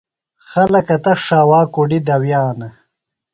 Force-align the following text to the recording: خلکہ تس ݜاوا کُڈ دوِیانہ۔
خلکہ 0.49 0.95
تس 1.03 1.19
ݜاوا 1.25 1.61
کُڈ 1.73 1.89
دوِیانہ۔ 2.07 2.67